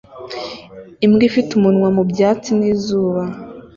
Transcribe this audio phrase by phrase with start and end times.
[1.05, 3.21] Imbwa ifite umunwa mu byatsi n'izuba